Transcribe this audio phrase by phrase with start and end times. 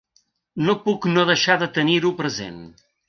[0.69, 2.59] No puc no deixar de tenir-ho present.